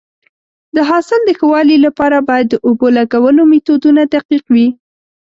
د 0.75 0.77
حاصل 0.89 1.19
د 1.25 1.29
ښه 1.37 1.45
والي 1.51 1.77
لپاره 1.85 2.17
باید 2.29 2.47
د 2.49 2.55
اوبو 2.65 2.87
لګولو 2.97 3.41
میتودونه 3.51 4.01
دقیق 4.15 4.43
وي. 4.53 4.67